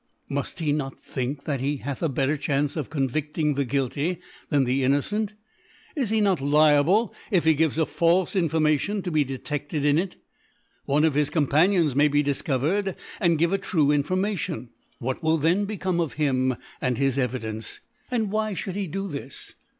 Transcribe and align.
Muft 0.31 0.57
he 0.57 0.71
noc 0.73 0.97
think 1.03 1.43
that 1.45 1.59
he 1.59 1.77
hath 1.77 2.01
a 2.01 2.09
better 2.09 2.35
Chance 2.35 2.75
of 2.75 2.89
con«» 2.89 3.07
Tiding 3.07 3.53
the 3.53 3.63
Guilty 3.63 4.17
than 4.49 4.63
the 4.63 4.83
Innocent? 4.83 5.35
U 5.95 6.03
he 6.03 6.19
not 6.19 6.39
liaise, 6.39 7.11
if 7.29 7.43
he 7.45 7.53
gives 7.53 7.77
a 7.77 7.85
falfe 7.85 8.33
Information^ 8.33 9.03
to 9.03 9.11
be 9.11 9.23
deceded 9.23 9.85
in 9.85 9.99
it 9.99 10.13
f 10.13 10.17
One 10.85 11.05
of 11.05 11.13
his 11.13 11.29
Cotnpaniona 11.29 11.93
may 11.93 12.07
be 12.07 12.23
difcovered 12.23 12.95
and 13.19 13.37
give 13.37 13.53
a 13.53 13.59
true 13.59 13.91
Informal 13.91 14.35
tion, 14.37 14.69
what 14.97 15.21
will 15.21 15.37
then 15.37 15.65
become 15.65 15.99
of 15.99 16.13
him 16.13 16.55
and 16.81 16.97
his 16.97 17.19
Evidence? 17.19 17.79
And 18.09 18.31
why 18.31 18.55
fliould 18.55 18.73
he 18.73 18.87
do 18.87 19.07
this 19.07 19.53